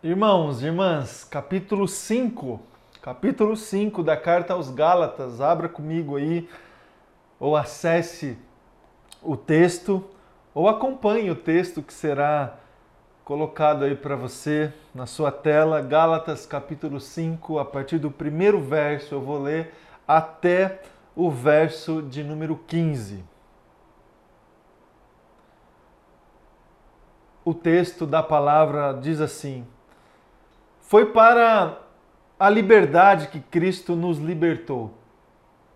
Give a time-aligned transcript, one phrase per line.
[0.00, 2.60] Irmãos, irmãs, capítulo 5,
[3.02, 6.48] capítulo 5 da carta aos Gálatas, abra comigo aí,
[7.40, 8.38] ou acesse
[9.20, 10.08] o texto,
[10.54, 12.58] ou acompanhe o texto que será
[13.24, 19.16] colocado aí para você na sua tela, Gálatas capítulo 5, a partir do primeiro verso,
[19.16, 19.74] eu vou ler
[20.06, 20.80] até
[21.16, 23.24] o verso de número 15.
[27.44, 29.66] O texto da palavra diz assim:
[30.88, 31.82] foi para
[32.40, 34.94] a liberdade que Cristo nos libertou.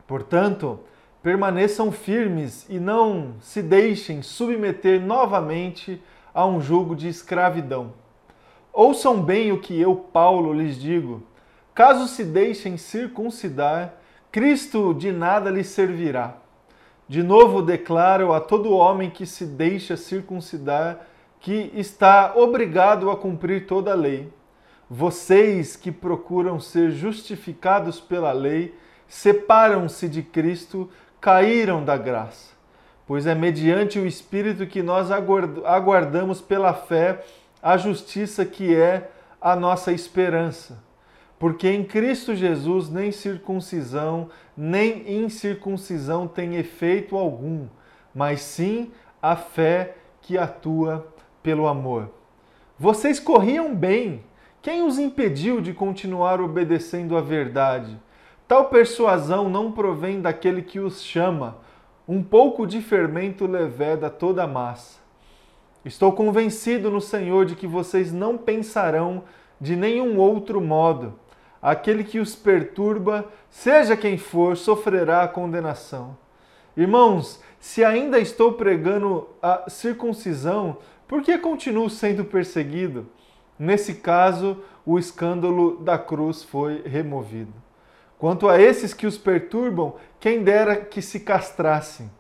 [0.07, 0.80] Portanto,
[1.23, 6.02] permaneçam firmes e não se deixem submeter novamente
[6.33, 7.93] a um jugo de escravidão.
[8.73, 11.23] Ouçam bem o que eu, Paulo, lhes digo.
[11.74, 13.93] Caso se deixem circuncidar,
[14.30, 16.38] Cristo de nada lhes servirá.
[17.07, 21.07] De novo declaro a todo homem que se deixa circuncidar
[21.38, 24.33] que está obrigado a cumprir toda a lei.
[24.95, 28.74] Vocês que procuram ser justificados pela lei,
[29.09, 32.52] separam-se de Cristo, caíram da graça.
[33.07, 37.24] Pois é mediante o Espírito que nós aguardamos pela fé
[37.63, 40.79] a justiça que é a nossa esperança.
[41.38, 47.66] Porque em Cristo Jesus nem circuncisão, nem incircuncisão tem efeito algum,
[48.15, 51.09] mas sim a fé que atua
[51.43, 52.10] pelo amor.
[52.79, 54.23] Vocês corriam bem
[54.63, 57.99] quem os impediu de continuar obedecendo à verdade?
[58.46, 61.59] Tal persuasão não provém daquele que os chama.
[62.07, 65.00] Um pouco de fermento leveda toda a massa.
[65.84, 69.25] Estou convencido no Senhor de que vocês não pensarão
[69.60, 71.19] de nenhum outro modo.
[71.60, 76.16] Aquele que os perturba, seja quem for, sofrerá a condenação.
[76.76, 80.76] Irmãos, se ainda estou pregando a circuncisão,
[81.09, 83.09] por que continuo sendo perseguido?
[83.58, 87.53] Nesse caso, o escândalo da cruz foi removido.
[88.19, 92.10] Quanto a esses que os perturbam, quem dera que se castrassem.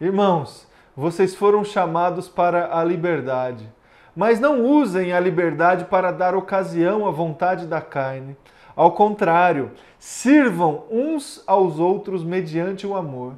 [0.00, 0.66] Irmãos,
[0.96, 3.72] vocês foram chamados para a liberdade.
[4.14, 8.36] Mas não usem a liberdade para dar ocasião à vontade da carne.
[8.74, 13.34] Ao contrário, sirvam uns aos outros mediante o amor.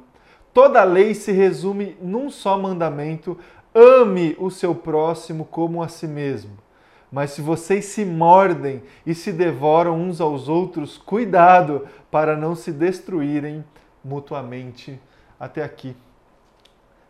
[0.53, 3.37] Toda lei se resume num só mandamento:
[3.73, 6.64] ame o seu próximo como a si mesmo.
[7.11, 12.71] Mas se vocês se mordem e se devoram uns aos outros, cuidado para não se
[12.71, 13.63] destruírem
[14.03, 14.99] mutuamente.
[15.39, 15.95] Até aqui.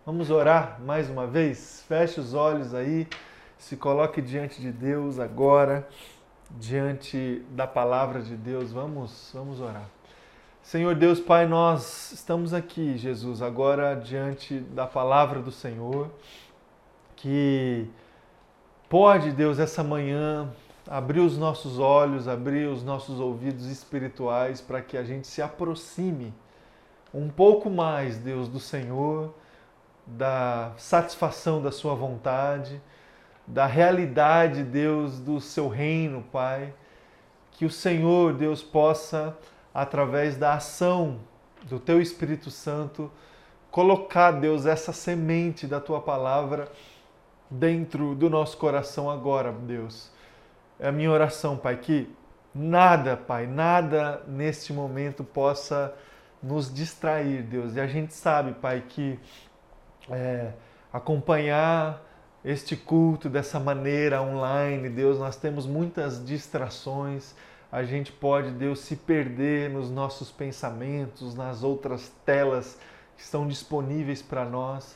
[0.06, 1.84] Vamos orar mais uma vez?
[1.88, 3.08] Feche os olhos aí,
[3.58, 5.88] se coloque diante de Deus agora,
[6.52, 8.72] diante da palavra de Deus.
[8.72, 9.90] Vamos, vamos orar.
[10.62, 16.10] Senhor Deus Pai, nós estamos aqui, Jesus, agora diante da palavra do Senhor,
[17.16, 17.88] que
[18.88, 20.54] Pode, Deus, essa manhã
[20.88, 26.32] abrir os nossos olhos, abrir os nossos ouvidos espirituais para que a gente se aproxime
[27.12, 29.34] um pouco mais, Deus, do Senhor,
[30.06, 32.80] da satisfação da Sua vontade,
[33.48, 36.72] da realidade, Deus, do Seu reino, Pai.
[37.54, 39.36] Que o Senhor, Deus, possa,
[39.74, 41.20] através da ação
[41.64, 43.12] do Teu Espírito Santo,
[43.72, 46.70] colocar, Deus, essa semente da Tua palavra
[47.60, 50.12] dentro do nosso coração agora, Deus.
[50.80, 52.14] É a minha oração, Pai, que
[52.54, 55.94] nada, Pai, nada neste momento possa
[56.42, 57.76] nos distrair, Deus.
[57.76, 59.20] E a gente sabe, Pai, que
[60.10, 60.52] é,
[60.92, 62.02] acompanhar
[62.44, 67.34] este culto dessa maneira online, Deus, nós temos muitas distrações.
[67.72, 72.78] A gente pode, Deus, se perder nos nossos pensamentos, nas outras telas
[73.18, 74.96] que estão disponíveis para nós.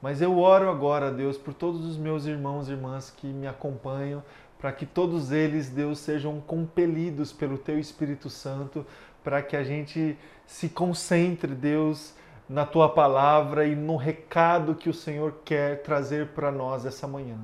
[0.00, 4.22] Mas eu oro agora, Deus, por todos os meus irmãos e irmãs que me acompanham,
[4.58, 8.86] para que todos eles, Deus, sejam compelidos pelo Teu Espírito Santo,
[9.22, 12.14] para que a gente se concentre, Deus,
[12.48, 17.38] na Tua palavra e no recado que o Senhor quer trazer para nós essa manhã.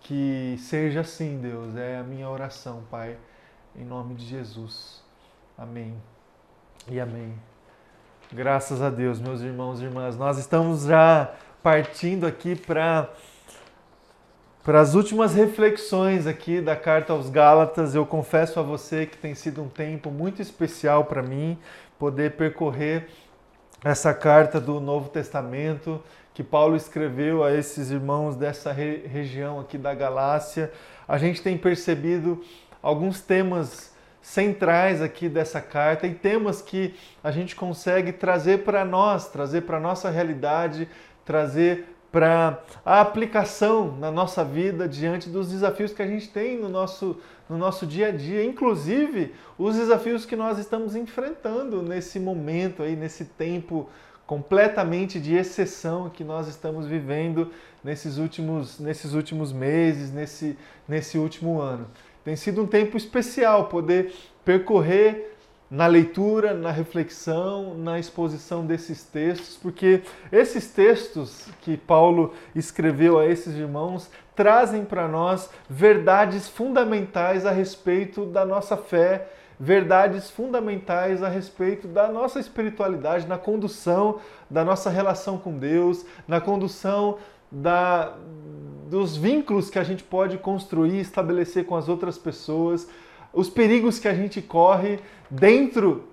[0.00, 3.16] Que seja assim, Deus, é a minha oração, Pai,
[3.76, 5.02] em nome de Jesus.
[5.56, 5.94] Amém
[6.88, 7.34] e amém.
[8.32, 10.16] Graças a Deus, meus irmãos e irmãs.
[10.16, 13.08] Nós estamos já partindo aqui para
[14.64, 17.96] para as últimas reflexões aqui da carta aos Gálatas.
[17.96, 21.58] Eu confesso a você que tem sido um tempo muito especial para mim
[21.98, 23.08] poder percorrer
[23.84, 26.00] essa carta do Novo Testamento
[26.34, 30.72] que Paulo escreveu a esses irmãos dessa re região aqui da Galácia.
[31.06, 32.42] A gente tem percebido
[32.80, 33.92] alguns temas
[34.22, 39.80] centrais aqui dessa carta e temas que a gente consegue trazer para nós, trazer para
[39.80, 40.88] nossa realidade,
[41.24, 46.68] trazer para a aplicação na nossa vida diante dos desafios que a gente tem no
[46.68, 47.16] nosso,
[47.48, 52.94] no nosso dia a dia, inclusive os desafios que nós estamos enfrentando nesse momento aí,
[52.94, 53.88] nesse tempo
[54.26, 57.50] completamente de exceção que nós estamos vivendo
[57.82, 61.86] nesses últimos, nesses últimos meses, nesse, nesse último ano.
[62.22, 64.14] Tem sido um tempo especial poder
[64.44, 65.31] percorrer
[65.72, 73.24] na leitura, na reflexão, na exposição desses textos, porque esses textos que Paulo escreveu a
[73.24, 81.28] esses irmãos trazem para nós verdades fundamentais a respeito da nossa fé, verdades fundamentais a
[81.30, 84.18] respeito da nossa espiritualidade, na condução
[84.50, 87.16] da nossa relação com Deus, na condução
[87.50, 88.12] da,
[88.90, 92.86] dos vínculos que a gente pode construir, estabelecer com as outras pessoas,
[93.32, 94.98] os perigos que a gente corre
[95.30, 96.08] dentro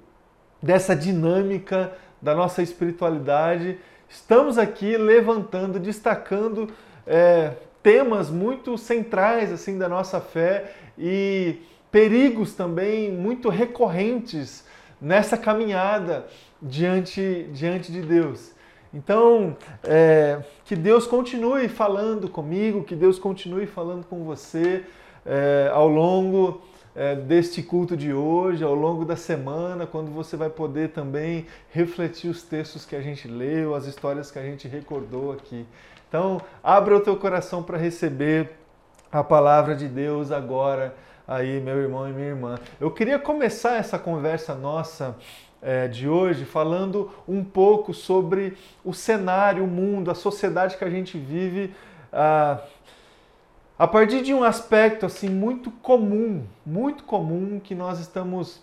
[0.61, 3.77] dessa dinâmica da nossa espiritualidade.
[4.07, 6.69] Estamos aqui levantando, destacando
[7.05, 11.57] é, temas muito centrais assim da nossa fé e
[11.91, 14.65] perigos também muito recorrentes
[15.01, 16.27] nessa caminhada
[16.61, 18.53] diante, diante de Deus.
[18.93, 24.83] Então, é, que Deus continue falando comigo, que Deus continue falando com você
[25.25, 26.61] é, ao longo
[26.99, 32.29] é, deste culto de hoje, ao longo da semana, quando você vai poder também refletir
[32.29, 35.65] os textos que a gente leu, as histórias que a gente recordou aqui.
[36.09, 38.49] Então, abra o teu coração para receber
[39.09, 40.93] a palavra de Deus agora,
[41.25, 42.59] aí, meu irmão e minha irmã.
[42.81, 45.15] Eu queria começar essa conversa nossa
[45.61, 50.89] é, de hoje falando um pouco sobre o cenário, o mundo, a sociedade que a
[50.89, 51.73] gente vive.
[52.11, 52.59] Ah,
[53.79, 58.61] a partir de um aspecto assim muito comum, muito comum que nós estamos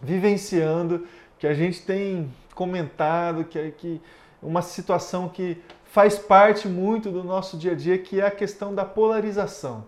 [0.00, 1.06] vivenciando,
[1.38, 4.00] que a gente tem comentado, que, é, que
[4.42, 8.74] uma situação que faz parte muito do nosso dia a dia, que é a questão
[8.74, 9.84] da polarização.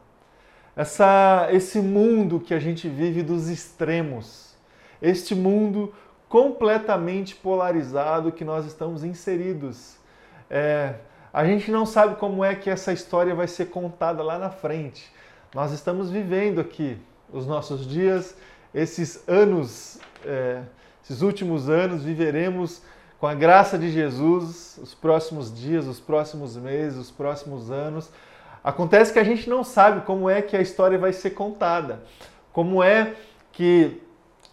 [0.76, 4.54] Essa, esse mundo que a gente vive dos extremos,
[5.00, 5.94] este mundo
[6.28, 9.96] completamente polarizado que nós estamos inseridos.
[10.50, 10.96] É,
[11.32, 15.12] a gente não sabe como é que essa história vai ser contada lá na frente.
[15.54, 16.96] Nós estamos vivendo aqui
[17.32, 18.36] os nossos dias,
[18.74, 20.62] esses anos, é,
[21.02, 22.82] esses últimos anos, viveremos
[23.18, 28.10] com a graça de Jesus os próximos dias, os próximos meses, os próximos anos.
[28.62, 32.02] Acontece que a gente não sabe como é que a história vai ser contada,
[32.52, 33.14] como é
[33.52, 34.00] que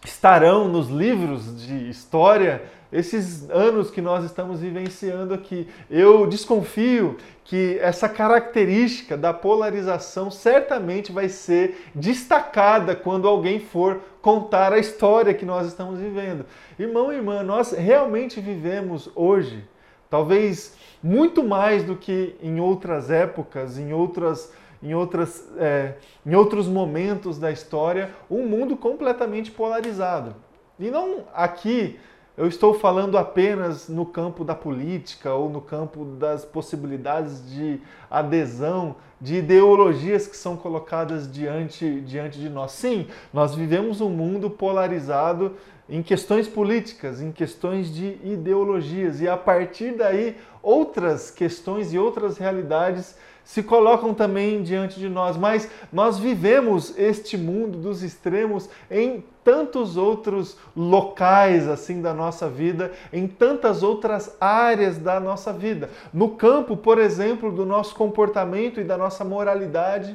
[0.04, 5.68] estarão nos livros de história esses anos que nós estamos vivenciando aqui.
[5.90, 14.72] Eu desconfio que essa característica da polarização certamente vai ser destacada quando alguém for contar
[14.72, 16.44] a história que nós estamos vivendo.
[16.78, 19.64] Irmão e irmã, nós realmente vivemos hoje,
[20.08, 25.94] talvez muito mais do que em outras épocas, em outras em, outras, é,
[26.24, 30.34] em outros momentos da história, um mundo completamente polarizado.
[30.78, 31.98] E não aqui
[32.38, 38.94] eu estou falando apenas no campo da política ou no campo das possibilidades de adesão
[39.20, 42.70] de ideologias que são colocadas diante, diante de nós.
[42.70, 45.56] Sim, nós vivemos um mundo polarizado
[45.88, 52.38] em questões políticas, em questões de ideologias, e a partir daí outras questões e outras
[52.38, 53.16] realidades
[53.48, 59.96] se colocam também diante de nós, mas nós vivemos este mundo dos extremos em tantos
[59.96, 65.88] outros locais assim da nossa vida, em tantas outras áreas da nossa vida.
[66.12, 70.14] No campo, por exemplo, do nosso comportamento e da nossa moralidade,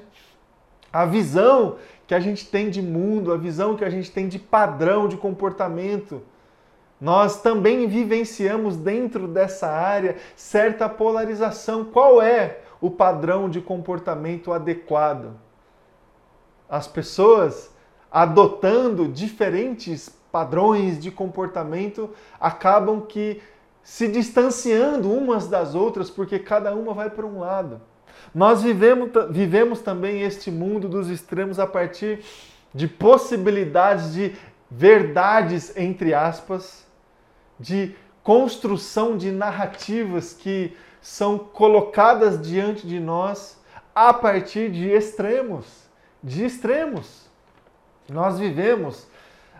[0.91, 4.37] a visão que a gente tem de mundo, a visão que a gente tem de
[4.37, 6.21] padrão de comportamento,
[7.01, 11.83] nós também vivenciamos dentro dessa área certa polarização.
[11.83, 15.39] Qual é o padrão de comportamento adequado.
[16.69, 17.73] As pessoas
[18.11, 23.41] adotando diferentes padrões de comportamento acabam que
[23.81, 27.79] se distanciando umas das outras porque cada uma vai para um lado.
[28.35, 32.19] Nós vivemos, vivemos também este mundo dos extremos a partir
[32.73, 34.35] de possibilidades de
[34.69, 36.85] verdades, entre aspas,
[37.57, 43.61] de construção de narrativas que são colocadas diante de nós
[43.93, 45.65] a partir de extremos,
[46.23, 47.25] de extremos.
[48.09, 49.05] Nós vivemos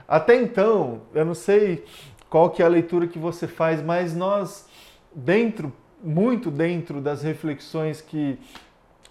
[0.07, 1.83] até então, eu não sei
[2.29, 4.67] qual que é a leitura que você faz, mas nós
[5.13, 5.71] dentro,
[6.01, 8.39] muito dentro das reflexões que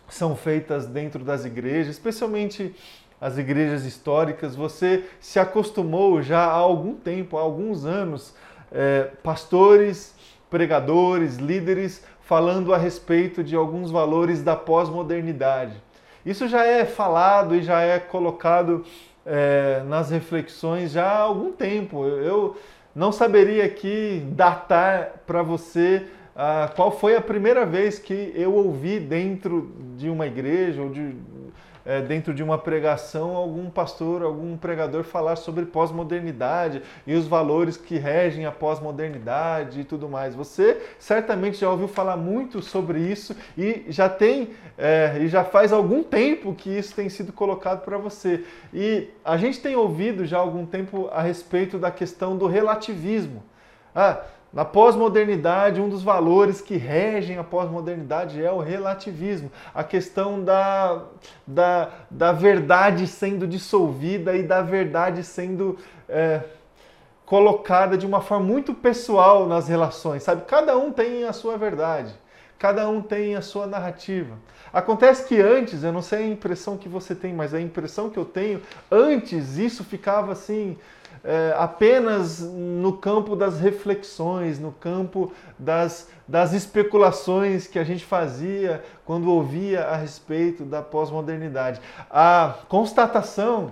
[0.09, 2.75] são feitas dentro das igrejas, especialmente
[3.21, 8.35] as igrejas históricas, você se acostumou já há algum tempo, há alguns anos,
[8.73, 10.15] é, pastores,
[10.53, 15.83] pregadores, líderes falando a respeito de alguns valores da pós-modernidade.
[16.25, 18.85] Isso já é falado e já é colocado
[19.25, 22.05] é, nas reflexões já há algum tempo.
[22.05, 22.55] Eu
[22.95, 26.07] não saberia aqui datar para você
[26.37, 31.17] ah, qual foi a primeira vez que eu ouvi dentro de uma igreja ou de,
[31.85, 37.77] é, dentro de uma pregação algum pastor, algum pregador falar sobre pós-modernidade e os valores
[37.77, 40.35] que regem a pós-modernidade e tudo mais.
[40.35, 45.73] Você certamente já ouviu falar muito sobre isso e já tem é, e já faz
[45.73, 48.45] algum tempo que isso tem sido colocado para você.
[48.73, 53.43] E a gente tem ouvido já algum tempo a respeito da questão do relativismo.
[53.95, 54.23] Ah,
[54.53, 61.05] na pós-modernidade, um dos valores que regem a pós-modernidade é o relativismo, a questão da,
[61.47, 66.43] da, da verdade sendo dissolvida e da verdade sendo é,
[67.25, 70.43] colocada de uma forma muito pessoal nas relações, sabe?
[70.45, 72.13] Cada um tem a sua verdade,
[72.59, 74.37] cada um tem a sua narrativa.
[74.71, 78.19] Acontece que antes, eu não sei a impressão que você tem, mas a impressão que
[78.19, 80.77] eu tenho, antes isso ficava assim
[81.25, 88.83] é, apenas no campo das reflexões, no campo das, das especulações que a gente fazia
[89.05, 91.81] quando ouvia a respeito da pós-modernidade.
[92.11, 93.71] A constatação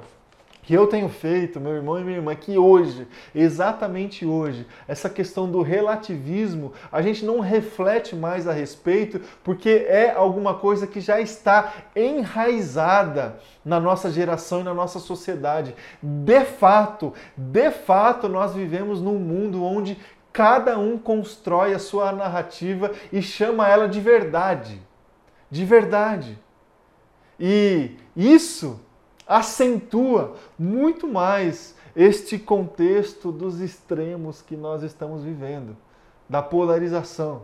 [0.71, 5.51] que eu tenho feito, meu irmão e minha irmã, que hoje, exatamente hoje, essa questão
[5.51, 11.21] do relativismo, a gente não reflete mais a respeito, porque é alguma coisa que já
[11.21, 15.75] está enraizada na nossa geração e na nossa sociedade.
[16.01, 19.99] De fato, de fato, nós vivemos num mundo onde
[20.33, 24.81] cada um constrói a sua narrativa e chama ela de verdade.
[25.51, 26.39] De verdade.
[27.41, 28.81] E isso
[29.31, 35.77] acentua muito mais este contexto dos extremos que nós estamos vivendo,
[36.29, 37.43] da polarização,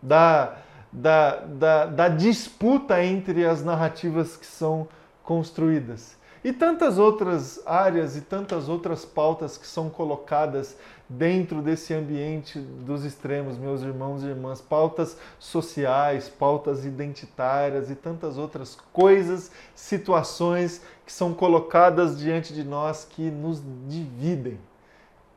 [0.00, 0.56] da,
[0.90, 4.88] da, da, da disputa entre as narrativas que são
[5.22, 6.16] construídas.
[6.42, 10.74] E tantas outras áreas e tantas outras pautas que são colocadas
[11.10, 18.38] dentro desse ambiente dos extremos, meus irmãos e irmãs, pautas sociais, pautas identitárias e tantas
[18.38, 24.56] outras coisas, situações que são colocadas diante de nós que nos dividem,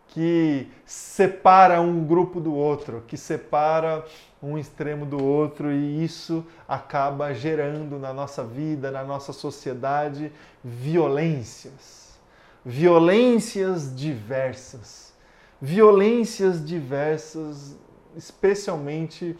[0.09, 4.05] que separa um grupo do outro, que separa
[4.43, 10.31] um extremo do outro e isso acaba gerando na nossa vida, na nossa sociedade,
[10.63, 12.13] violências.
[12.63, 15.12] Violências diversas
[15.65, 17.77] violências diversas,
[18.17, 19.37] especialmente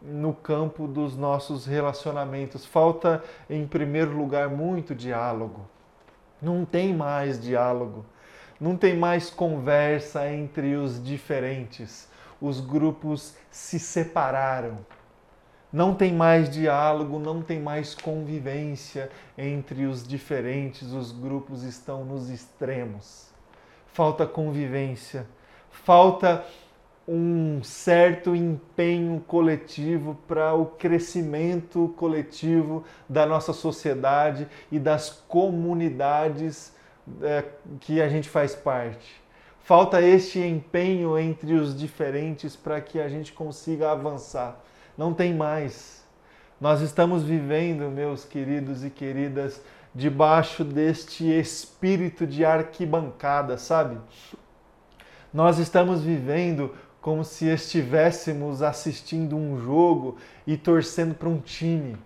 [0.00, 2.64] no campo dos nossos relacionamentos.
[2.64, 3.20] Falta,
[3.50, 5.68] em primeiro lugar, muito diálogo.
[6.40, 8.06] Não tem mais diálogo.
[8.60, 12.08] Não tem mais conversa entre os diferentes.
[12.40, 14.78] Os grupos se separaram.
[15.72, 22.30] Não tem mais diálogo, não tem mais convivência entre os diferentes, os grupos estão nos
[22.30, 23.26] extremos.
[23.88, 25.26] Falta convivência,
[25.84, 26.44] falta
[27.08, 36.74] um certo empenho coletivo para o crescimento coletivo da nossa sociedade e das comunidades
[37.22, 37.44] é,
[37.80, 39.22] que a gente faz parte.
[39.60, 44.60] Falta este empenho entre os diferentes para que a gente consiga avançar.
[44.98, 46.04] Não tem mais.
[46.60, 49.60] Nós estamos vivendo, meus queridos e queridas,
[49.94, 53.98] debaixo deste espírito de arquibancada, sabe?
[55.32, 56.72] Nós estamos vivendo
[57.06, 61.96] como se estivéssemos assistindo um jogo e torcendo para um time.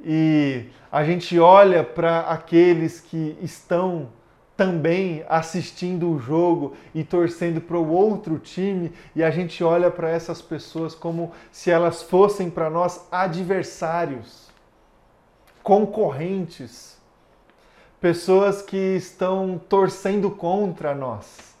[0.00, 4.10] E a gente olha para aqueles que estão
[4.56, 10.08] também assistindo o jogo e torcendo para o outro time, e a gente olha para
[10.08, 14.48] essas pessoas como se elas fossem para nós adversários,
[15.60, 16.96] concorrentes,
[18.00, 21.57] pessoas que estão torcendo contra nós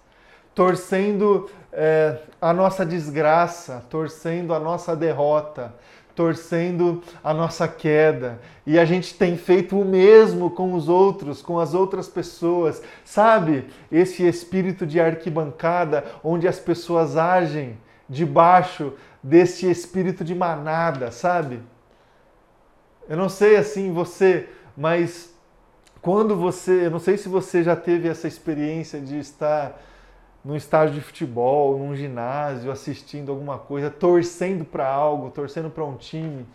[0.58, 5.72] torcendo é, a nossa desgraça, torcendo a nossa derrota,
[6.16, 8.40] torcendo a nossa queda.
[8.66, 12.82] E a gente tem feito o mesmo com os outros, com as outras pessoas.
[13.04, 13.68] Sabe?
[13.88, 21.60] Esse espírito de arquibancada onde as pessoas agem debaixo desse espírito de manada, sabe?
[23.08, 25.32] Eu não sei assim você, mas
[26.02, 29.86] quando você, eu não sei se você já teve essa experiência de estar
[30.48, 35.94] num estádio de futebol, num ginásio, assistindo alguma coisa, torcendo para algo, torcendo para um
[35.94, 36.46] time.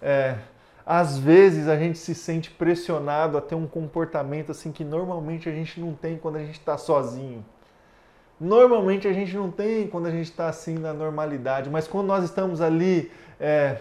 [0.00, 0.38] É,
[0.86, 5.52] às vezes a gente se sente pressionado a ter um comportamento assim que normalmente a
[5.52, 7.44] gente não tem quando a gente está sozinho.
[8.40, 12.24] Normalmente a gente não tem quando a gente está assim na normalidade, mas quando nós
[12.24, 13.76] estamos ali é,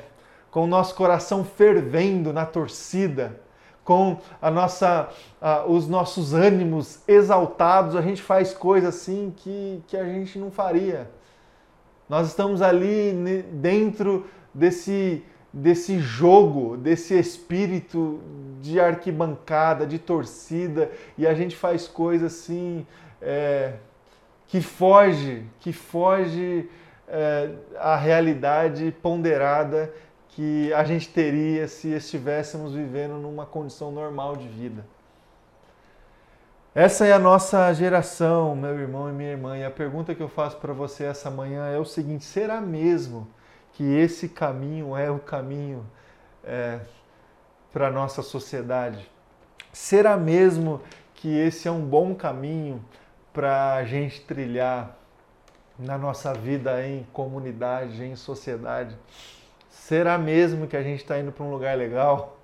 [0.52, 3.40] com o nosso coração fervendo na torcida,
[3.84, 5.10] com a nossa,
[5.68, 11.10] os nossos ânimos exaltados, a gente faz coisas assim que, que a gente não faria.
[12.08, 18.22] Nós estamos ali dentro desse, desse jogo, desse espírito
[18.62, 22.86] de arquibancada, de torcida, e a gente faz coisas assim
[23.22, 23.74] é,
[24.48, 26.70] que foge, que foge
[27.08, 29.94] é, a realidade ponderada
[30.36, 34.84] que a gente teria se estivéssemos vivendo numa condição normal de vida.
[36.74, 40.28] Essa é a nossa geração, meu irmão e minha irmã, e a pergunta que eu
[40.28, 43.28] faço para você essa manhã é o seguinte: será mesmo
[43.74, 45.86] que esse caminho é o caminho
[46.44, 46.80] é,
[47.72, 49.08] para a nossa sociedade?
[49.72, 50.82] Será mesmo
[51.14, 52.84] que esse é um bom caminho
[53.32, 54.98] para a gente trilhar
[55.78, 58.98] na nossa vida em comunidade, em sociedade?
[59.84, 62.40] Será mesmo que a gente está indo para um lugar legal?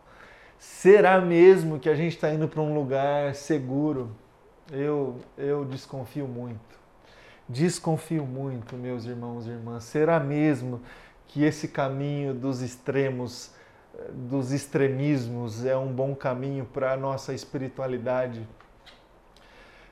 [0.59, 4.11] Será mesmo que a gente está indo para um lugar seguro?
[4.69, 6.77] Eu, eu desconfio muito.
[7.47, 9.85] Desconfio muito, meus irmãos e irmãs.
[9.85, 10.81] Será mesmo
[11.27, 13.51] que esse caminho dos extremos,
[14.11, 18.45] dos extremismos, é um bom caminho para a nossa espiritualidade?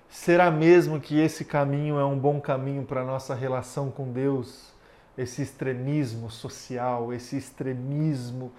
[0.10, 4.76] Será mesmo que esse caminho é um bom caminho para a nossa relação com Deus?
[5.18, 8.52] Esse extremismo social, esse extremismo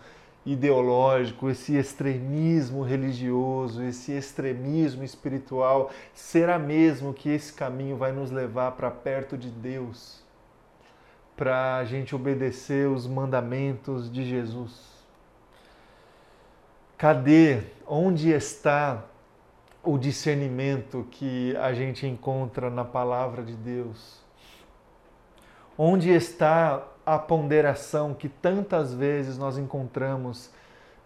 [0.45, 8.73] ideológico, esse extremismo religioso, esse extremismo espiritual, será mesmo que esse caminho vai nos levar
[8.73, 10.23] para perto de Deus,
[11.37, 14.99] para a gente obedecer os mandamentos de Jesus?
[16.97, 19.05] Cadê, onde está
[19.85, 24.28] o discernimento que a gente encontra na palavra de Deus?
[25.81, 30.51] Onde está a ponderação que tantas vezes nós encontramos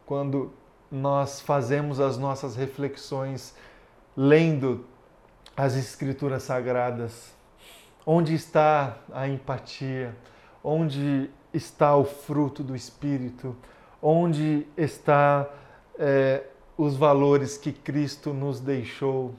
[0.07, 0.50] quando
[0.91, 3.55] nós fazemos as nossas reflexões
[4.17, 4.87] lendo
[5.55, 7.35] as Escrituras Sagradas?
[8.07, 10.16] Onde está a empatia?
[10.64, 13.55] Onde está o fruto do Espírito?
[14.01, 15.51] Onde está
[15.99, 16.44] é,
[16.79, 19.35] os valores que Cristo nos deixou?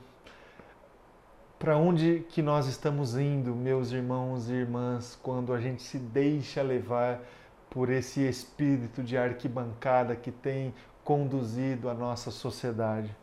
[1.64, 6.62] Para onde que nós estamos indo, meus irmãos e irmãs, quando a gente se deixa
[6.62, 7.22] levar
[7.70, 10.74] por esse espírito de arquibancada que tem
[11.06, 13.16] conduzido a nossa sociedade?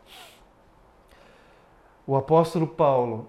[2.06, 3.28] O apóstolo Paulo,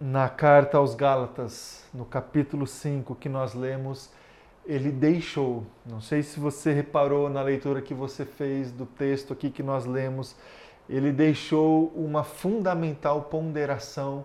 [0.00, 4.10] na carta aos Gálatas, no capítulo 5 que nós lemos,
[4.66, 9.50] ele deixou, não sei se você reparou na leitura que você fez do texto aqui
[9.50, 10.34] que nós lemos,
[10.88, 14.24] ele deixou uma fundamental ponderação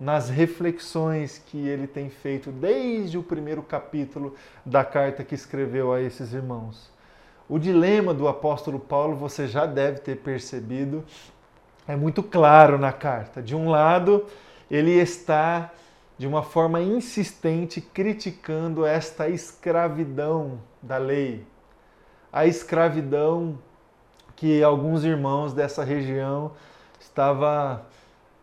[0.00, 4.34] nas reflexões que ele tem feito desde o primeiro capítulo
[4.66, 6.90] da carta que escreveu a esses irmãos.
[7.48, 11.04] O dilema do apóstolo Paulo, você já deve ter percebido,
[11.86, 13.40] é muito claro na carta.
[13.40, 14.26] De um lado,
[14.70, 15.70] ele está
[16.18, 21.44] de uma forma insistente criticando esta escravidão da lei,
[22.32, 23.58] a escravidão
[24.42, 26.50] que alguns irmãos dessa região
[26.98, 27.86] estava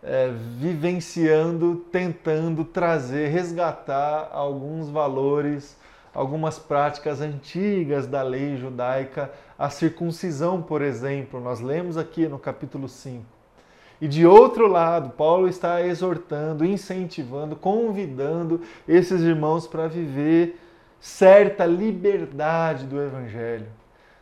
[0.02, 5.78] é, vivenciando, tentando trazer, resgatar alguns valores,
[6.14, 12.88] algumas práticas antigas da lei judaica, a circuncisão, por exemplo, nós lemos aqui no capítulo
[12.88, 13.26] 5.
[14.00, 20.58] E de outro lado, Paulo está exortando, incentivando, convidando esses irmãos para viver
[20.98, 23.68] certa liberdade do Evangelho.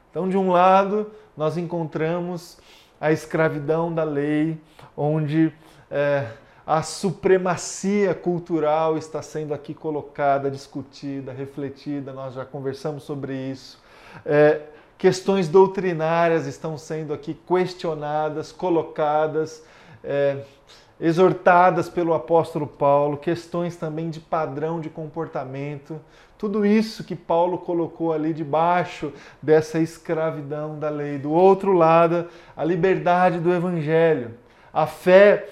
[0.09, 2.57] Então, de um lado, nós encontramos
[2.99, 4.59] a escravidão da lei,
[4.95, 5.53] onde
[5.89, 6.27] é,
[6.65, 13.79] a supremacia cultural está sendo aqui colocada, discutida, refletida, nós já conversamos sobre isso.
[14.25, 14.61] É,
[14.97, 19.63] questões doutrinárias estão sendo aqui questionadas, colocadas.
[20.03, 20.43] É,
[20.99, 25.99] exortadas pelo apóstolo Paulo, questões também de padrão de comportamento,
[26.37, 31.17] tudo isso que Paulo colocou ali debaixo dessa escravidão da lei.
[31.17, 34.35] Do outro lado, a liberdade do evangelho,
[34.71, 35.49] a fé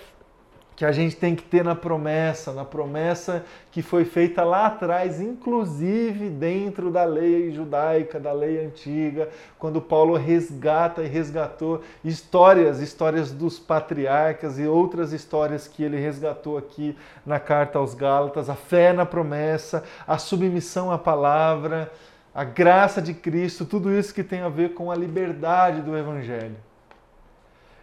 [0.75, 5.21] que a gente tem que ter na promessa, na promessa que foi feita lá atrás,
[5.21, 13.31] inclusive dentro da lei judaica, da lei antiga, quando Paulo resgata e resgatou histórias, histórias
[13.31, 18.91] dos patriarcas e outras histórias que ele resgatou aqui na carta aos Gálatas, a fé
[18.91, 21.89] na promessa, a submissão à palavra,
[22.33, 26.57] a graça de Cristo, tudo isso que tem a ver com a liberdade do evangelho.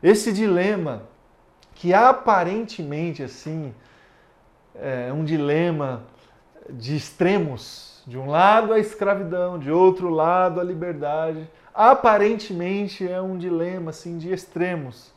[0.03, 1.11] Esse dilema
[1.75, 3.75] que aparentemente assim
[4.75, 6.05] é um dilema
[6.69, 8.03] de extremos.
[8.07, 11.49] De um lado a escravidão, de outro lado a liberdade.
[11.73, 15.13] Aparentemente é um dilema assim de extremos.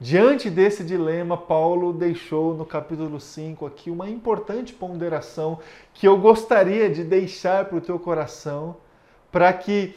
[0.00, 5.60] Diante desse dilema, Paulo deixou no capítulo 5 aqui uma importante ponderação
[5.94, 8.76] que eu gostaria de deixar para o teu coração,
[9.30, 9.94] para que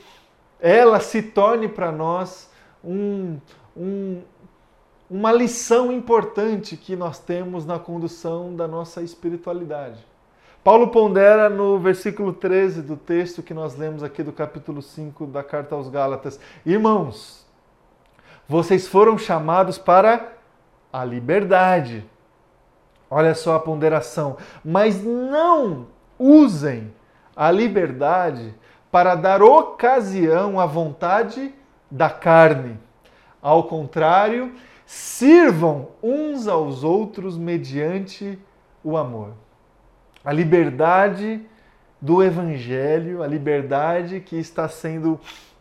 [0.60, 2.52] ela se torne para nós
[2.84, 3.40] um,
[3.76, 4.22] um,
[5.10, 10.04] uma lição importante que nós temos na condução da nossa espiritualidade.
[10.63, 15.44] Paulo pondera no versículo 13 do texto que nós lemos aqui do capítulo 5 da
[15.44, 17.46] carta aos Gálatas: Irmãos,
[18.48, 20.34] vocês foram chamados para
[20.91, 22.04] a liberdade.
[23.10, 24.38] Olha só a ponderação.
[24.63, 25.88] Mas não
[26.18, 26.91] usem
[27.36, 28.56] a liberdade
[28.91, 31.54] para dar ocasião à vontade
[31.91, 32.80] da carne.
[33.41, 34.54] Ao contrário,
[34.86, 38.38] sirvam uns aos outros mediante
[38.84, 39.34] o amor.
[40.24, 41.41] A liberdade
[42.02, 45.19] do Evangelho, a liberdade que está sendo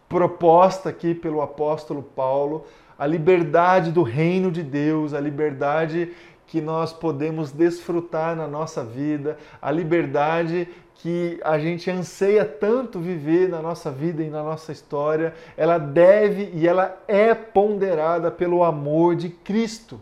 [0.09, 2.67] proposta aqui pelo apóstolo Paulo,
[2.99, 6.13] a liberdade do reino de Deus, a liberdade
[6.47, 13.49] que nós podemos desfrutar na nossa vida, a liberdade que a gente anseia tanto viver
[13.49, 19.17] na nossa vida e na nossa história, ela deve e ela é ponderada pelo amor
[19.17, 20.01] de Cristo.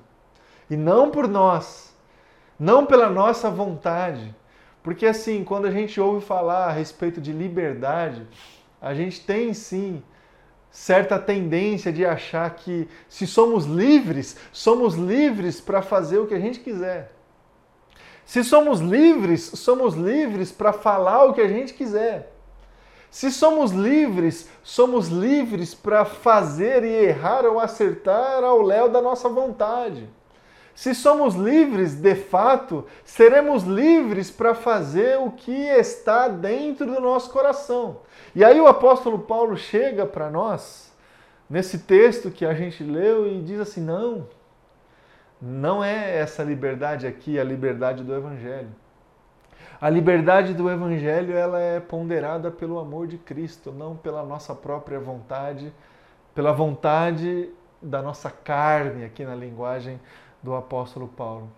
[0.69, 1.95] E não por nós,
[2.59, 4.35] não pela nossa vontade.
[4.83, 8.27] Porque assim, quando a gente ouve falar a respeito de liberdade,
[8.81, 10.03] a gente tem sim
[10.73, 16.41] certa tendência de achar que se somos livres, somos livres para fazer o que a
[16.41, 17.13] gente quiser.
[18.25, 22.33] Se somos livres, somos livres para falar o que a gente quiser.
[23.11, 29.29] Se somos livres, somos livres para fazer e errar ou acertar ao léu da nossa
[29.29, 30.09] vontade.
[30.75, 37.31] Se somos livres, de fato, seremos livres para fazer o que está dentro do nosso
[37.31, 37.99] coração.
[38.35, 40.93] E aí o apóstolo Paulo chega para nós,
[41.49, 44.27] nesse texto que a gente leu, e diz assim: não,
[45.41, 48.71] não é essa liberdade aqui a liberdade do Evangelho.
[49.79, 54.99] A liberdade do Evangelho ela é ponderada pelo amor de Cristo, não pela nossa própria
[54.99, 55.73] vontade,
[56.35, 57.51] pela vontade
[57.83, 60.01] da nossa carne, aqui na linguagem
[60.43, 61.51] do apóstolo Paulo.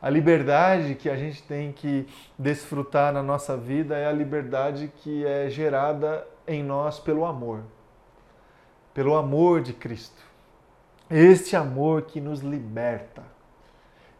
[0.00, 5.26] A liberdade que a gente tem que desfrutar na nossa vida é a liberdade que
[5.26, 7.62] é gerada em nós pelo amor,
[8.94, 10.22] pelo amor de Cristo.
[11.10, 13.22] Este amor que nos liberta.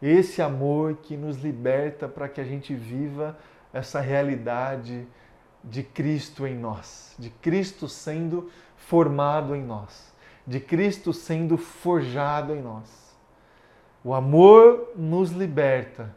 [0.01, 3.37] Esse amor que nos liberta para que a gente viva
[3.73, 5.07] essa realidade
[5.63, 10.11] de Cristo em nós, de Cristo sendo formado em nós,
[10.45, 13.00] de Cristo sendo forjado em nós.
[14.03, 16.09] O amor nos liberta.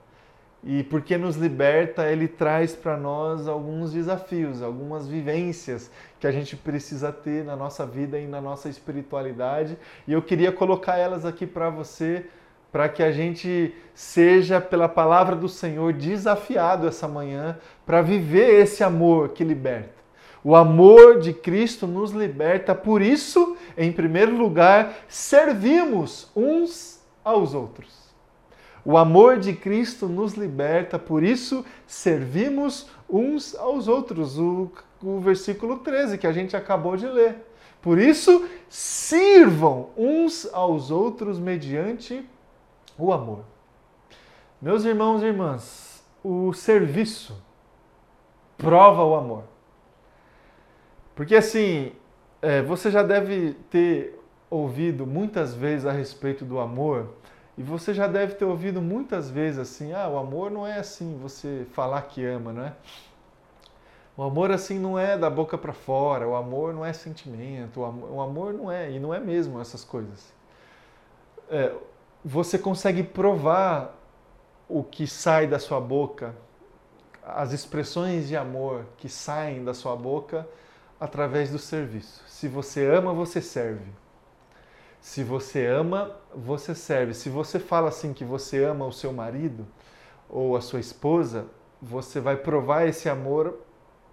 [0.66, 6.56] E porque nos liberta, ele traz para nós alguns desafios, algumas vivências que a gente
[6.56, 9.76] precisa ter na nossa vida e na nossa espiritualidade.
[10.08, 12.24] E eu queria colocar elas aqui para você,
[12.72, 18.82] para que a gente seja, pela palavra do Senhor, desafiado essa manhã para viver esse
[18.82, 20.02] amor que liberta.
[20.42, 26.93] O amor de Cristo nos liberta, por isso, em primeiro lugar, servimos uns
[27.24, 28.04] aos outros.
[28.84, 34.38] O amor de Cristo nos liberta, por isso servimos uns aos outros.
[34.38, 34.70] O
[35.04, 37.36] o versículo 13 que a gente acabou de ler.
[37.82, 42.24] Por isso, sirvam uns aos outros mediante
[42.96, 43.44] o amor.
[44.60, 47.36] Meus irmãos e irmãs, o serviço
[48.56, 49.44] prova o amor.
[51.14, 51.92] Porque assim,
[52.40, 54.18] é, você já deve ter
[54.54, 57.14] ouvido muitas vezes a respeito do amor,
[57.56, 61.18] e você já deve ter ouvido muitas vezes assim: ah, o amor não é assim,
[61.20, 62.72] você falar que ama, não é?
[64.16, 67.84] O amor assim não é da boca para fora, o amor não é sentimento, o
[67.84, 70.32] amor, o amor, não é, e não é mesmo essas coisas.
[71.50, 71.74] É,
[72.24, 73.98] você consegue provar
[74.68, 76.34] o que sai da sua boca,
[77.24, 80.46] as expressões de amor que saem da sua boca
[81.00, 82.22] através do serviço.
[82.28, 84.03] Se você ama, você serve.
[85.04, 87.12] Se você ama, você serve.
[87.12, 89.66] Se você fala assim que você ama o seu marido
[90.30, 91.44] ou a sua esposa,
[91.80, 93.60] você vai provar esse amor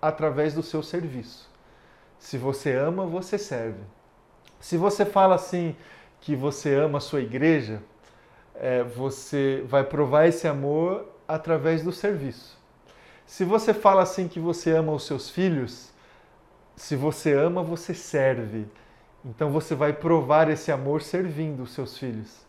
[0.01, 1.49] através do seu serviço.
[2.19, 3.79] Se você ama, você serve.
[4.59, 5.77] Se você fala assim
[6.19, 7.81] que você ama a sua igreja,
[8.53, 12.59] é, você vai provar esse amor através do serviço.
[13.25, 15.89] Se você fala assim que você ama os seus filhos,
[16.75, 18.67] se você ama, você serve.
[19.23, 22.45] Então você vai provar esse amor servindo os seus filhos.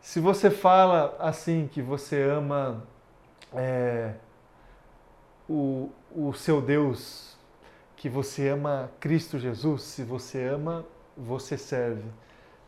[0.00, 2.82] Se você fala assim que você ama
[3.52, 4.14] é,
[5.48, 7.36] o, o seu Deus,
[7.96, 12.08] que você ama Cristo Jesus, se você ama, você serve.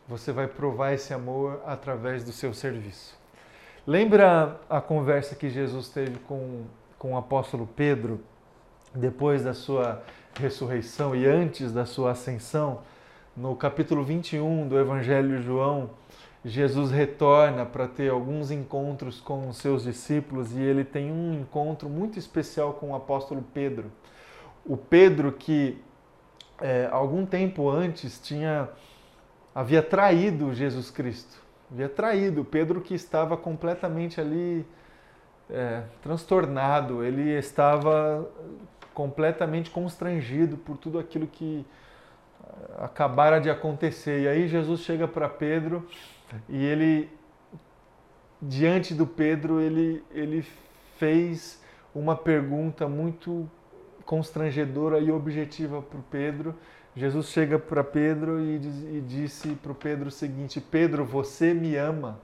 [0.07, 3.17] Você vai provar esse amor através do seu serviço.
[3.87, 6.65] Lembra a conversa que Jesus teve com,
[6.99, 8.21] com o apóstolo Pedro,
[8.93, 10.03] depois da sua
[10.39, 12.81] ressurreição e antes da sua ascensão?
[13.35, 15.89] No capítulo 21 do Evangelho de João,
[16.45, 21.89] Jesus retorna para ter alguns encontros com os seus discípulos e ele tem um encontro
[21.89, 23.91] muito especial com o apóstolo Pedro.
[24.63, 25.81] O Pedro que
[26.61, 28.69] é, algum tempo antes tinha
[29.55, 31.41] havia traído Jesus Cristo,
[31.71, 34.63] havia traído Pedro que estava completamente ali
[35.49, 38.29] é, transtornado, ele estava
[38.93, 41.65] completamente constrangido por tudo aquilo que
[42.77, 44.21] acabara de acontecer.
[44.21, 45.87] E aí Jesus chega para Pedro
[46.49, 47.09] e ele,
[48.41, 50.45] diante do Pedro, ele, ele
[50.97, 51.61] fez
[51.93, 53.49] uma pergunta muito
[54.05, 56.55] constrangedora e objetiva para o Pedro.
[56.95, 61.53] Jesus chega para Pedro e, diz, e disse para o Pedro o seguinte: Pedro, você
[61.53, 62.19] me ama?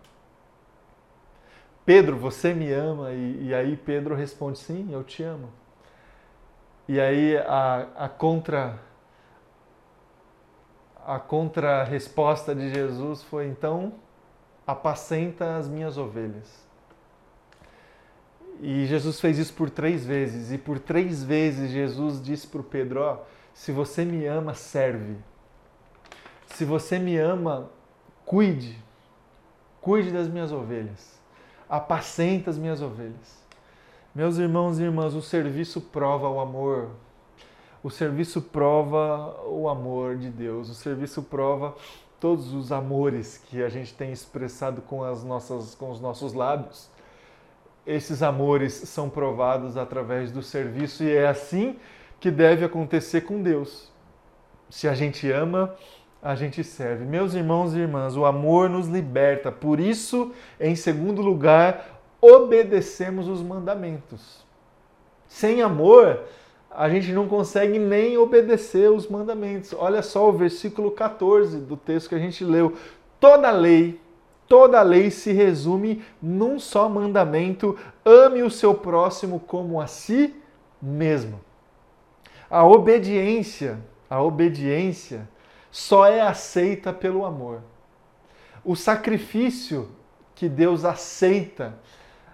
[1.85, 3.11] Pedro, você me ama?
[3.11, 5.49] E, e, aí Pedro responde: Sim, eu te amo.
[6.87, 8.79] E aí a, a contra
[11.05, 13.93] a contra-resposta de Jesus foi: então,
[14.65, 16.67] apacenta as minhas ovelhas.
[18.61, 22.63] E Jesus fez isso por três vezes, e por três vezes Jesus disse para o
[22.63, 23.19] Pedro: ó,
[23.53, 25.15] se você me ama, serve.
[26.47, 27.69] Se você me ama,
[28.25, 28.77] cuide.
[29.81, 31.19] Cuide das minhas ovelhas.
[31.69, 33.39] Apacenta as minhas ovelhas.
[34.13, 36.89] Meus irmãos e irmãs, o serviço prova o amor
[37.83, 41.75] o serviço prova o amor de Deus, o serviço prova
[42.19, 46.89] todos os amores que a gente tem expressado com, as nossas, com os nossos lábios.
[47.87, 51.77] Esses amores são provados através do serviço e é assim
[52.19, 53.89] que deve acontecer com Deus.
[54.69, 55.73] Se a gente ama,
[56.21, 57.05] a gente serve.
[57.05, 59.51] Meus irmãos e irmãs, o amor nos liberta.
[59.51, 64.45] Por isso, em segundo lugar, obedecemos os mandamentos.
[65.27, 66.25] Sem amor,
[66.71, 69.73] a gente não consegue nem obedecer os mandamentos.
[69.77, 72.73] Olha só o versículo 14 do texto que a gente leu.
[73.19, 73.99] Toda lei,
[74.47, 80.33] toda lei se resume num só mandamento: ame o seu próximo como a si
[80.81, 81.39] mesmo.
[82.49, 83.79] A obediência,
[84.09, 85.27] a obediência
[85.71, 87.61] só é aceita pelo amor.
[88.63, 89.89] O sacrifício
[90.35, 91.77] que Deus aceita,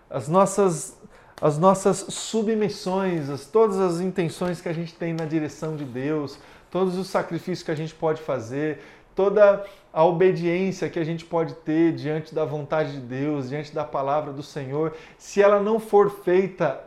[0.09, 0.97] as nossas
[1.41, 6.39] as nossas submissões, as, todas as intenções que a gente tem na direção de Deus,
[6.71, 8.79] todos os sacrifícios que a gente pode fazer,
[9.13, 13.83] toda a obediência que a gente pode ter diante da vontade de Deus, diante da
[13.83, 16.81] palavra do Senhor, se ela não for feita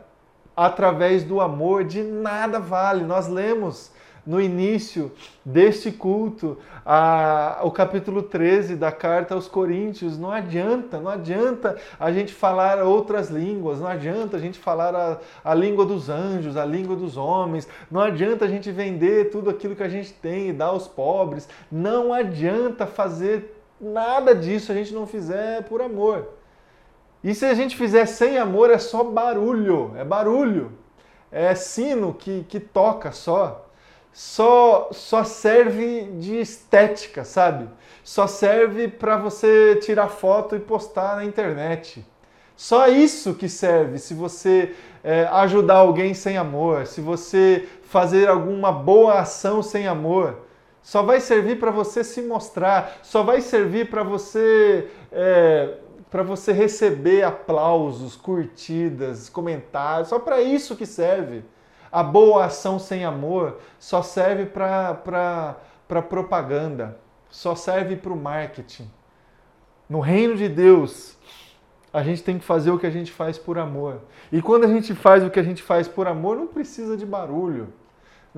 [0.55, 3.03] através do amor, de nada vale.
[3.03, 3.91] Nós lemos
[4.25, 5.11] no início
[5.43, 10.17] deste culto, a, o capítulo 13 da carta aos Coríntios.
[10.17, 15.17] Não adianta, não adianta a gente falar outras línguas, não adianta a gente falar a,
[15.43, 19.75] a língua dos anjos, a língua dos homens, não adianta a gente vender tudo aquilo
[19.75, 24.93] que a gente tem e dar aos pobres, não adianta fazer nada disso a gente
[24.93, 26.27] não fizer por amor.
[27.23, 30.71] E se a gente fizer sem amor, é só barulho, é barulho.
[31.31, 33.68] É sino que, que toca só
[34.11, 37.69] só, só serve de estética, sabe?
[38.03, 42.05] Só serve para você tirar foto e postar na internet.
[42.55, 48.71] Só isso que serve se você é, ajudar alguém sem amor, se você fazer alguma
[48.71, 50.39] boa ação sem amor.
[50.81, 55.77] Só vai servir para você se mostrar, só vai servir para você é,
[56.09, 60.09] para você receber aplausos, curtidas, comentários.
[60.09, 61.43] Só para isso que serve.
[61.91, 66.97] A boa ação sem amor só serve para propaganda,
[67.29, 68.89] só serve para o marketing.
[69.89, 71.17] No reino de Deus,
[71.91, 74.01] a gente tem que fazer o que a gente faz por amor.
[74.31, 77.05] E quando a gente faz o que a gente faz por amor, não precisa de
[77.05, 77.73] barulho.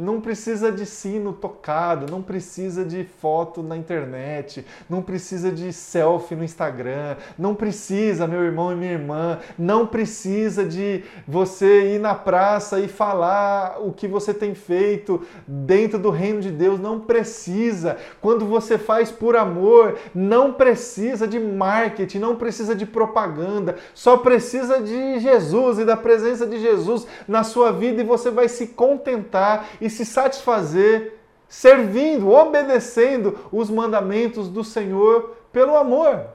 [0.01, 6.35] Não precisa de sino tocado, não precisa de foto na internet, não precisa de selfie
[6.35, 12.15] no Instagram, não precisa, meu irmão e minha irmã, não precisa de você ir na
[12.15, 17.97] praça e falar o que você tem feito dentro do reino de Deus, não precisa.
[18.19, 24.81] Quando você faz por amor, não precisa de marketing, não precisa de propaganda, só precisa
[24.81, 29.67] de Jesus e da presença de Jesus na sua vida e você vai se contentar
[29.79, 36.27] e se satisfazer servindo, obedecendo os mandamentos do Senhor pelo amor.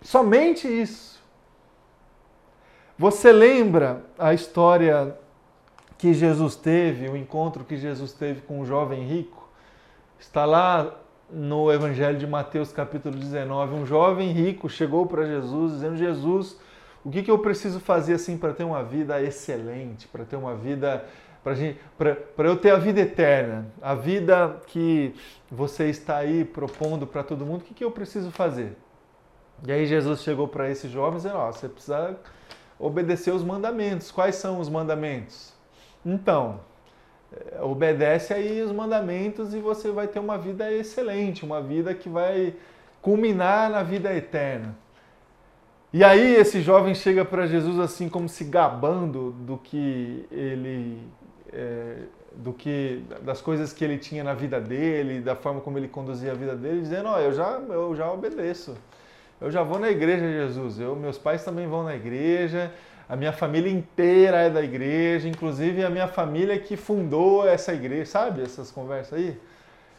[0.00, 1.22] Somente isso.
[2.96, 5.14] Você lembra a história
[5.98, 9.48] que Jesus teve, o encontro que Jesus teve com um jovem rico?
[10.18, 10.96] Está lá
[11.30, 13.74] no Evangelho de Mateus, capítulo 19.
[13.74, 16.58] Um jovem rico chegou para Jesus dizendo: Jesus,
[17.04, 20.54] o que, que eu preciso fazer assim para ter uma vida excelente, para ter uma
[20.54, 21.04] vida
[21.42, 25.14] para eu ter a vida eterna, a vida que
[25.50, 28.76] você está aí propondo para todo mundo, o que, que eu preciso fazer?
[29.66, 32.16] E aí Jesus chegou para esses jovens e disse, ó, você precisa
[32.78, 34.10] obedecer os mandamentos.
[34.10, 35.52] Quais são os mandamentos?
[36.06, 36.60] Então,
[37.32, 42.08] eh, obedece aí os mandamentos e você vai ter uma vida excelente, uma vida que
[42.08, 42.54] vai
[43.02, 44.76] culminar na vida eterna.
[45.92, 51.02] E aí esse jovem chega para Jesus assim como se gabando do que ele
[51.52, 51.96] é,
[52.34, 56.32] do que das coisas que ele tinha na vida dele, da forma como ele conduzia
[56.32, 58.76] a vida dele, dizendo: "Ó, oh, eu já eu já obedeço.
[59.40, 60.80] Eu já vou na igreja, Jesus.
[60.80, 62.72] Eu, meus pais também vão na igreja.
[63.08, 68.06] A minha família inteira é da igreja, inclusive a minha família que fundou essa igreja,
[68.06, 68.42] sabe?
[68.42, 69.38] Essas conversas aí.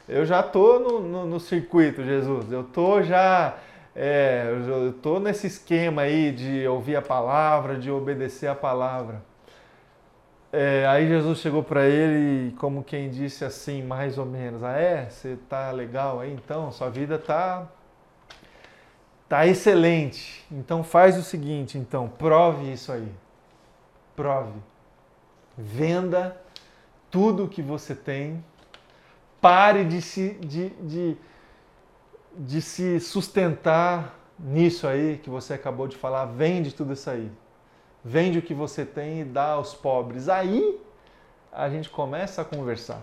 [0.08, 2.52] Eu já tô no, no, no circuito, Jesus.
[2.52, 3.58] Eu tô já
[3.96, 9.22] é, eu tô nesse esquema aí de ouvir a palavra, de obedecer a palavra.
[10.52, 15.08] É, aí Jesus chegou para ele, como quem disse assim, mais ou menos: Ah, é?
[15.08, 16.72] Você tá legal aí então?
[16.72, 17.68] Sua vida tá
[19.28, 20.44] tá excelente.
[20.52, 23.12] Então faz o seguinte, então prove isso aí.
[24.16, 24.60] Prove.
[25.56, 26.36] Venda
[27.12, 28.44] tudo que você tem.
[29.40, 31.18] Pare de se, de, de,
[32.36, 36.26] de se sustentar nisso aí que você acabou de falar.
[36.26, 37.32] Vende tudo isso aí
[38.04, 40.30] vende o que você tem e dá aos pobres.
[40.30, 40.80] Aí
[41.52, 43.02] a gente começa a conversar.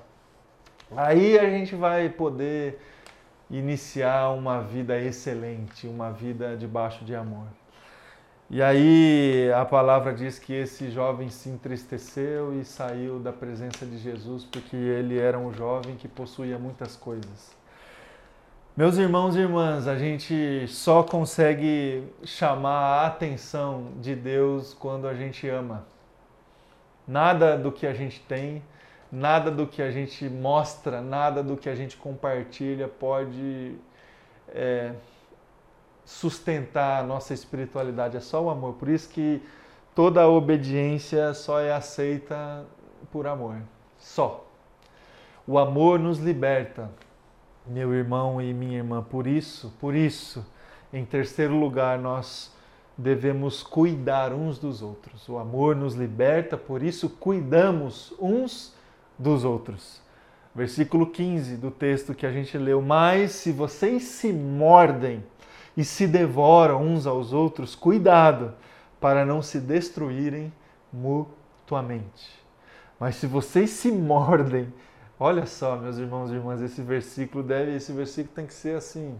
[0.97, 2.81] Aí a gente vai poder
[3.51, 7.47] iniciar uma vida excelente, uma vida debaixo de amor.
[8.49, 13.99] E aí a palavra diz que esse jovem se entristeceu e saiu da presença de
[13.99, 17.56] Jesus porque ele era um jovem que possuía muitas coisas.
[18.77, 25.15] Meus irmãos e irmãs, a gente só consegue chamar a atenção de Deus quando a
[25.15, 25.87] gente ama.
[27.09, 28.63] Nada do que a gente tem,
[29.11, 33.79] nada do que a gente mostra, nada do que a gente compartilha pode
[34.49, 34.93] é,
[36.05, 38.19] sustentar a nossa espiritualidade.
[38.19, 38.75] É só o amor.
[38.75, 39.41] Por isso que
[39.95, 42.67] toda obediência só é aceita
[43.11, 43.57] por amor.
[43.97, 44.45] Só.
[45.47, 46.91] O amor nos liberta
[47.67, 49.03] meu irmão e minha irmã.
[49.03, 50.45] Por isso, por isso,
[50.93, 52.55] em terceiro lugar, nós
[52.97, 55.29] devemos cuidar uns dos outros.
[55.29, 58.75] O amor nos liberta, por isso cuidamos uns
[59.19, 60.01] dos outros.
[60.55, 65.23] Versículo 15 do texto que a gente leu: Mas se vocês se mordem
[65.77, 68.55] e se devoram uns aos outros, cuidado
[68.99, 70.51] para não se destruírem
[70.91, 72.41] mutuamente.
[72.99, 74.73] Mas se vocês se mordem
[75.19, 79.17] Olha só, meus irmãos e irmãs, esse versículo deve, esse versículo tem que ser assim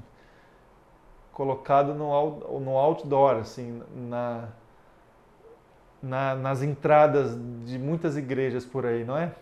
[1.33, 4.49] colocado no, no outdoor, assim, na,
[6.03, 9.33] na, nas entradas de muitas igrejas por aí, não é?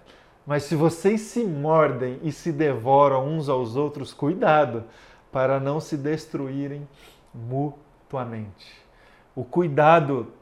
[0.46, 4.84] Mas se vocês se mordem e se devoram uns aos outros, cuidado
[5.32, 6.86] para não se destruírem
[7.32, 8.84] mutuamente.
[9.34, 10.32] O cuidado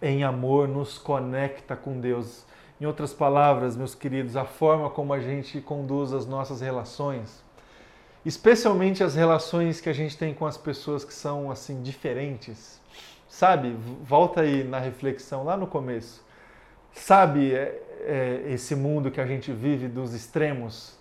[0.00, 2.44] em amor nos conecta com Deus.
[2.80, 7.44] Em outras palavras, meus queridos, a forma como a gente conduz as nossas relações,
[8.24, 12.80] especialmente as relações que a gente tem com as pessoas que são assim diferentes.
[13.28, 13.76] Sabe?
[14.02, 16.24] Volta aí na reflexão lá no começo.
[16.94, 20.98] Sabe é, é, esse mundo que a gente vive dos extremos,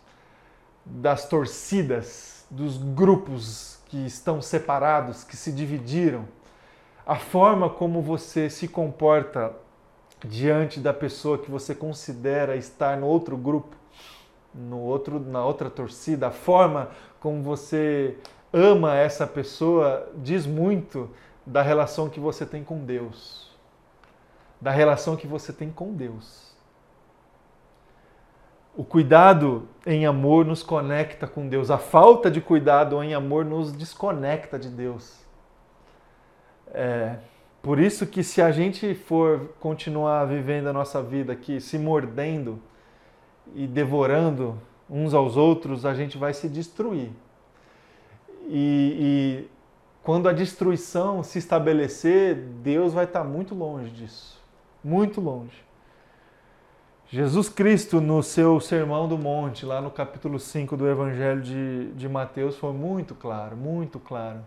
[0.85, 6.25] das torcidas, dos grupos que estão separados, que se dividiram?
[7.07, 9.55] A forma como você se comporta
[10.23, 13.75] diante da pessoa que você considera estar no outro grupo,
[14.53, 18.17] no outro, na outra torcida, a forma como você
[18.51, 21.09] ama essa pessoa diz muito
[21.45, 23.49] da relação que você tem com Deus.
[24.59, 26.49] Da relação que você tem com Deus.
[28.75, 31.71] O cuidado em amor nos conecta com Deus.
[31.71, 35.17] A falta de cuidado em amor nos desconecta de Deus.
[36.67, 37.17] É,
[37.61, 42.59] por isso que se a gente for continuar vivendo a nossa vida aqui, se mordendo
[43.53, 44.57] e devorando
[44.89, 47.11] uns aos outros, a gente vai se destruir.
[48.47, 49.47] E, e
[50.01, 54.41] quando a destruição se estabelecer, Deus vai estar muito longe disso.
[54.83, 55.63] Muito longe.
[57.09, 62.07] Jesus Cristo, no seu Sermão do Monte, lá no capítulo 5 do Evangelho de, de
[62.07, 64.39] Mateus, foi muito claro, muito claro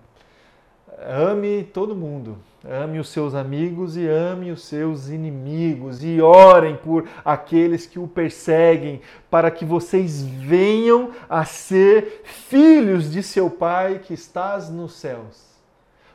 [0.98, 2.38] ame todo mundo.
[2.64, 8.06] Ame os seus amigos e ame os seus inimigos, e orem por aqueles que o
[8.06, 15.52] perseguem, para que vocês venham a ser filhos de seu Pai que estás nos céus.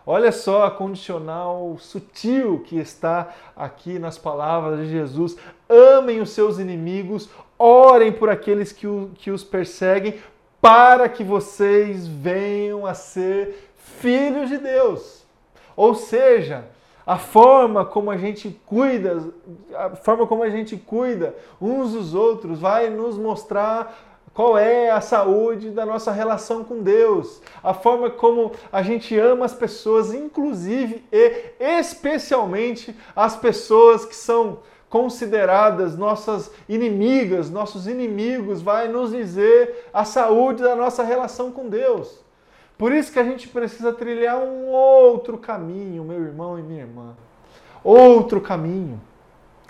[0.05, 5.35] Olha só a condicional sutil que está aqui nas palavras de Jesus.
[5.67, 10.15] Amem os seus inimigos, orem por aqueles que, o, que os perseguem,
[10.61, 13.66] para que vocês venham a ser
[13.97, 15.25] filhos de Deus.
[15.75, 16.65] Ou seja,
[17.05, 19.31] a forma como a gente cuida,
[19.73, 23.97] a forma como a gente cuida uns dos outros vai nos mostrar
[24.33, 29.45] qual é a saúde da nossa relação com Deus, a forma como a gente ama
[29.45, 38.87] as pessoas, inclusive e especialmente as pessoas que são consideradas nossas inimigas, nossos inimigos, vai
[38.87, 42.26] nos dizer a saúde da nossa relação com Deus.
[42.77, 47.15] Por isso que a gente precisa trilhar um outro caminho, meu irmão e minha irmã.
[47.83, 49.01] Outro caminho.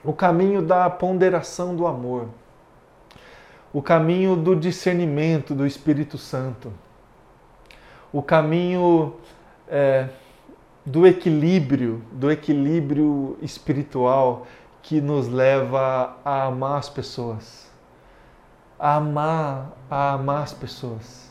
[0.04, 2.28] O caminho da ponderação do amor.
[3.72, 6.74] O caminho do discernimento do Espírito Santo.
[8.12, 9.16] O caminho
[9.70, 10.10] é,
[10.86, 14.46] do equilíbrio, do equilíbrio espiritual
[14.82, 17.72] que nos leva a amar as pessoas.
[18.78, 21.27] A amar, a amar as pessoas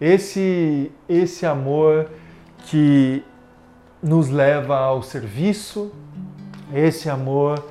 [0.00, 2.10] esse, esse amor
[2.66, 3.22] que
[4.02, 5.92] nos leva ao serviço,
[6.72, 7.64] esse amor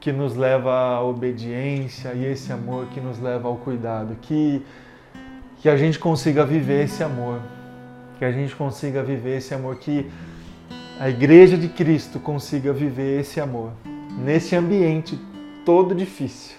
[0.00, 4.16] que nos leva à obediência e esse amor que nos leva ao cuidado.
[4.22, 4.62] Que,
[5.58, 7.40] que a gente consiga viver esse amor,
[8.18, 10.10] que a gente consiga viver esse amor, que
[11.00, 13.72] a Igreja de Cristo consiga viver esse amor.
[14.18, 15.18] Nesse ambiente
[15.64, 16.56] todo difícil,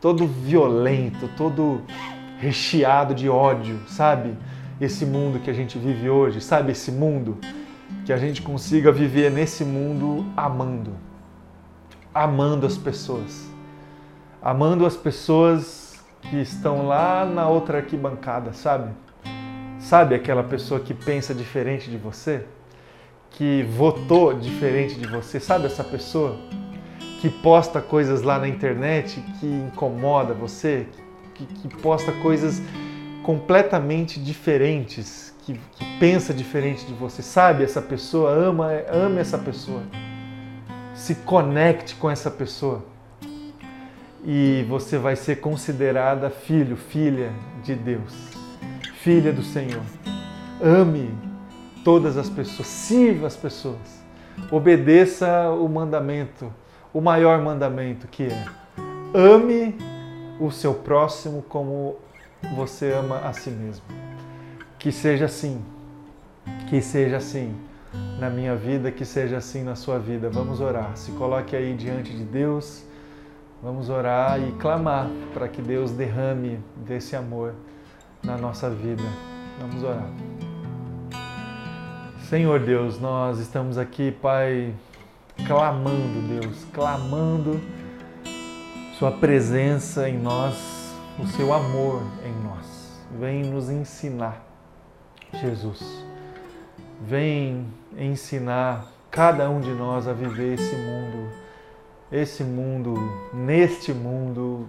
[0.00, 1.80] todo violento, todo
[2.38, 4.36] recheado de ódio, sabe?
[4.80, 6.72] Esse mundo que a gente vive hoje, sabe?
[6.72, 7.38] Esse mundo
[8.04, 10.92] que a gente consiga viver nesse mundo amando,
[12.14, 13.48] amando as pessoas,
[14.42, 18.92] amando as pessoas que estão lá na outra arquibancada, sabe?
[19.78, 22.44] Sabe aquela pessoa que pensa diferente de você?
[23.30, 25.38] Que votou diferente de você?
[25.38, 26.36] Sabe essa pessoa
[27.20, 30.86] que posta coisas lá na internet que incomoda você,
[31.36, 32.62] que, que posta coisas
[33.22, 37.22] completamente diferentes, que, que, pensa diferente de você.
[37.22, 39.82] Sabe essa pessoa, ama, ama essa pessoa.
[40.94, 42.84] Se conecte com essa pessoa.
[44.24, 47.32] E você vai ser considerada filho, filha
[47.62, 48.12] de Deus,
[48.94, 49.82] filha do Senhor.
[50.60, 51.10] Ame
[51.84, 54.04] todas as pessoas, sirva as pessoas.
[54.50, 56.52] Obedeça o mandamento,
[56.92, 58.44] o maior mandamento que é:
[59.14, 59.76] ame
[60.38, 61.96] o seu próximo como
[62.54, 63.84] você ama a si mesmo.
[64.78, 65.64] Que seja assim,
[66.68, 67.54] que seja assim
[68.18, 70.28] na minha vida, que seja assim na sua vida.
[70.28, 70.96] Vamos orar.
[70.96, 72.84] Se coloque aí diante de Deus.
[73.62, 77.54] Vamos orar e clamar para que Deus derrame desse amor
[78.22, 79.02] na nossa vida.
[79.58, 80.10] Vamos orar.
[82.28, 84.74] Senhor Deus, nós estamos aqui, Pai,
[85.46, 87.60] clamando, Deus, clamando
[88.98, 90.56] sua presença em nós,
[91.18, 92.98] o seu amor em nós.
[93.18, 94.42] Vem nos ensinar,
[95.34, 96.02] Jesus.
[97.02, 97.66] Vem
[97.98, 101.30] ensinar cada um de nós a viver esse mundo,
[102.10, 102.94] esse mundo,
[103.34, 104.66] neste mundo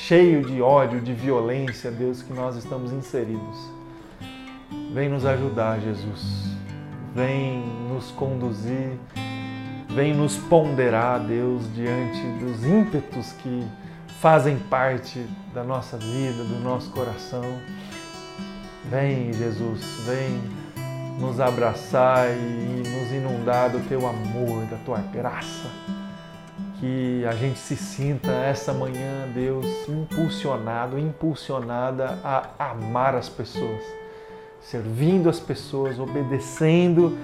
[0.00, 3.70] cheio de ódio, de violência, Deus, que nós estamos inseridos.
[4.92, 6.56] Vem nos ajudar, Jesus.
[7.14, 8.98] Vem nos conduzir
[9.94, 13.62] Vem nos ponderar, Deus, diante dos ímpetos que
[14.20, 15.22] fazem parte
[15.52, 17.44] da nossa vida, do nosso coração.
[18.90, 20.40] Vem, Jesus, vem
[21.20, 25.68] nos abraçar e nos inundar do teu amor, da tua graça.
[26.80, 33.82] Que a gente se sinta essa manhã, Deus, impulsionado, impulsionada a amar as pessoas,
[34.62, 37.14] servindo as pessoas, obedecendo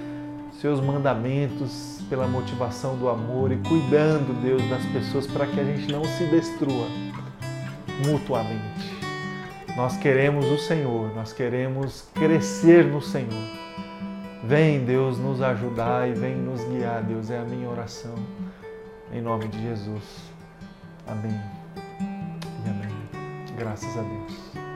[0.59, 5.91] seus mandamentos, pela motivação do amor e cuidando, Deus, das pessoas para que a gente
[5.91, 6.87] não se destrua
[8.05, 8.99] mutuamente.
[9.77, 13.57] Nós queremos o Senhor, nós queremos crescer no Senhor.
[14.43, 18.15] Vem, Deus, nos ajudar e vem nos guiar, Deus, é a minha oração.
[19.13, 20.03] Em nome de Jesus.
[21.07, 21.39] Amém.
[21.99, 22.95] E amém.
[23.57, 24.68] Graças a Deus.